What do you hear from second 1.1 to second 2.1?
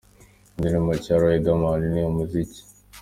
ya Riderman ni